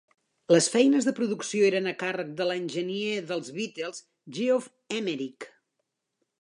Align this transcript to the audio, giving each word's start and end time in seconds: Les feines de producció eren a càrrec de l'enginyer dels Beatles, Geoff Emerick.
Les 0.53 0.69
feines 0.75 1.07
de 1.09 1.13
producció 1.19 1.67
eren 1.67 1.91
a 1.91 1.93
càrrec 2.03 2.33
de 2.41 2.49
l'enginyer 2.53 3.21
dels 3.33 3.53
Beatles, 3.61 4.03
Geoff 4.39 4.73
Emerick. 5.01 5.51